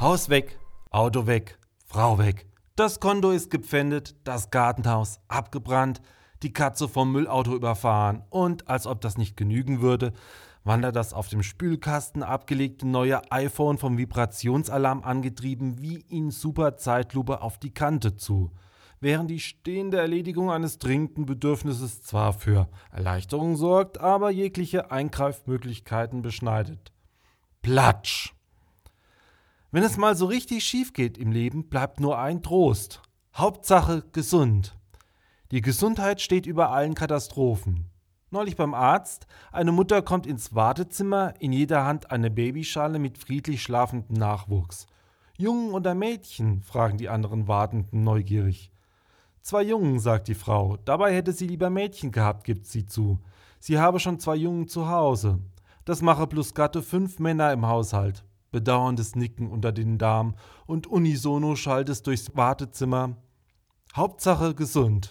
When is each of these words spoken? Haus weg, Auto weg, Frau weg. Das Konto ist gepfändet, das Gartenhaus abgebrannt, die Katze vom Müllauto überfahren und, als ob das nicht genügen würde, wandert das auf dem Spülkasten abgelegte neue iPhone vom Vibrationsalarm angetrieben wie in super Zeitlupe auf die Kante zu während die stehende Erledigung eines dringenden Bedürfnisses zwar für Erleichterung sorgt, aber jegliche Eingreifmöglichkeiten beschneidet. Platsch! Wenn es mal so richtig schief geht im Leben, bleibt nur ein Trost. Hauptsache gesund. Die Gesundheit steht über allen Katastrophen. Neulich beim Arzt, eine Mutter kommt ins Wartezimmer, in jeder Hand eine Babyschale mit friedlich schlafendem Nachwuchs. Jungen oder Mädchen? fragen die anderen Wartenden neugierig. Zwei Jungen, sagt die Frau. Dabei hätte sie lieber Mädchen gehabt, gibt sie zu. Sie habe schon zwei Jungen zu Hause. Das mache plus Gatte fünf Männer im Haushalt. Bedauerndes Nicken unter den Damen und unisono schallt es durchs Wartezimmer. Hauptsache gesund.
Haus 0.00 0.30
weg, 0.30 0.58
Auto 0.88 1.26
weg, 1.26 1.58
Frau 1.84 2.18
weg. 2.18 2.46
Das 2.74 3.00
Konto 3.00 3.32
ist 3.32 3.50
gepfändet, 3.50 4.16
das 4.24 4.50
Gartenhaus 4.50 5.20
abgebrannt, 5.28 6.00
die 6.42 6.54
Katze 6.54 6.88
vom 6.88 7.12
Müllauto 7.12 7.54
überfahren 7.54 8.22
und, 8.30 8.66
als 8.66 8.86
ob 8.86 9.02
das 9.02 9.18
nicht 9.18 9.36
genügen 9.36 9.82
würde, 9.82 10.14
wandert 10.64 10.96
das 10.96 11.12
auf 11.12 11.28
dem 11.28 11.42
Spülkasten 11.42 12.22
abgelegte 12.22 12.88
neue 12.88 13.30
iPhone 13.30 13.76
vom 13.76 13.98
Vibrationsalarm 13.98 15.02
angetrieben 15.02 15.82
wie 15.82 15.96
in 16.08 16.30
super 16.30 16.78
Zeitlupe 16.78 17.42
auf 17.42 17.58
die 17.58 17.74
Kante 17.74 18.16
zu 18.16 18.52
während 19.00 19.30
die 19.30 19.40
stehende 19.40 19.98
Erledigung 19.98 20.50
eines 20.50 20.78
dringenden 20.78 21.26
Bedürfnisses 21.26 22.02
zwar 22.02 22.34
für 22.34 22.68
Erleichterung 22.90 23.56
sorgt, 23.56 23.98
aber 23.98 24.30
jegliche 24.30 24.90
Eingreifmöglichkeiten 24.90 26.20
beschneidet. 26.20 26.92
Platsch! 27.62 28.34
Wenn 29.72 29.84
es 29.84 29.96
mal 29.96 30.16
so 30.16 30.26
richtig 30.26 30.64
schief 30.64 30.92
geht 30.92 31.16
im 31.16 31.30
Leben, 31.30 31.68
bleibt 31.68 32.00
nur 32.00 32.18
ein 32.18 32.42
Trost. 32.42 33.02
Hauptsache 33.36 34.02
gesund. 34.10 34.76
Die 35.52 35.60
Gesundheit 35.60 36.20
steht 36.20 36.46
über 36.46 36.70
allen 36.70 36.94
Katastrophen. 36.94 37.86
Neulich 38.32 38.56
beim 38.56 38.74
Arzt, 38.74 39.28
eine 39.52 39.70
Mutter 39.70 40.02
kommt 40.02 40.26
ins 40.26 40.56
Wartezimmer, 40.56 41.34
in 41.38 41.52
jeder 41.52 41.84
Hand 41.84 42.10
eine 42.10 42.30
Babyschale 42.32 42.98
mit 42.98 43.16
friedlich 43.16 43.62
schlafendem 43.62 44.16
Nachwuchs. 44.16 44.88
Jungen 45.36 45.72
oder 45.72 45.94
Mädchen? 45.94 46.62
fragen 46.62 46.98
die 46.98 47.08
anderen 47.08 47.46
Wartenden 47.46 48.02
neugierig. 48.02 48.72
Zwei 49.40 49.62
Jungen, 49.62 50.00
sagt 50.00 50.26
die 50.26 50.34
Frau. 50.34 50.78
Dabei 50.84 51.14
hätte 51.14 51.32
sie 51.32 51.46
lieber 51.46 51.70
Mädchen 51.70 52.10
gehabt, 52.10 52.42
gibt 52.42 52.66
sie 52.66 52.86
zu. 52.86 53.20
Sie 53.60 53.78
habe 53.78 54.00
schon 54.00 54.18
zwei 54.18 54.34
Jungen 54.34 54.66
zu 54.66 54.88
Hause. 54.88 55.38
Das 55.84 56.02
mache 56.02 56.26
plus 56.26 56.54
Gatte 56.54 56.82
fünf 56.82 57.20
Männer 57.20 57.52
im 57.52 57.66
Haushalt. 57.66 58.24
Bedauerndes 58.50 59.14
Nicken 59.16 59.48
unter 59.48 59.72
den 59.72 59.96
Damen 59.96 60.34
und 60.66 60.86
unisono 60.86 61.56
schallt 61.56 61.88
es 61.88 62.02
durchs 62.02 62.36
Wartezimmer. 62.36 63.16
Hauptsache 63.94 64.54
gesund. 64.54 65.08